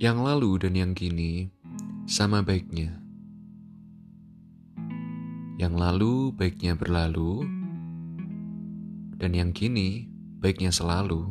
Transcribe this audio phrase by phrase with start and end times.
[0.00, 1.52] Yang lalu dan yang kini
[2.08, 3.04] sama baiknya.
[5.60, 7.44] Yang lalu baiknya berlalu,
[9.20, 10.08] dan yang kini
[10.40, 11.28] baiknya selalu.